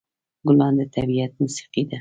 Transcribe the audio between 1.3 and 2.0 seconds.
موسيقي ده.